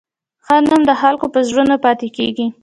ښه 0.45 0.55
نوم 0.67 0.81
د 0.89 0.91
خلکو 1.01 1.25
په 1.33 1.39
زړونو 1.47 1.75
پاتې 1.83 2.07
کېږي. 2.17 2.47